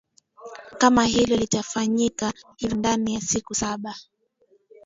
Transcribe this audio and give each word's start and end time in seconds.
kama 0.77 1.05
hilo 1.05 1.35
litafanyika 1.37 2.33
hivyo 2.57 2.77
ndani 2.77 3.13
ya 3.13 3.21
siku 3.21 3.55
saba 3.55 3.95